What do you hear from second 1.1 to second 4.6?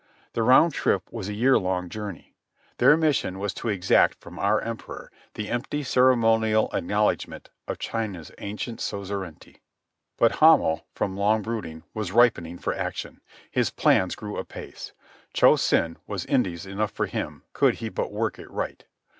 was a year long journey. Their mission was to exact from our